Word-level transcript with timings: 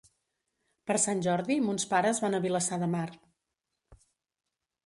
Per 0.91 0.95
Sant 1.03 1.19
Jordi 1.27 1.57
mons 1.67 1.87
pares 1.93 2.23
van 2.25 2.39
a 2.39 2.41
Vilassar 2.47 2.83
de 2.85 2.91
Mar. 2.97 3.07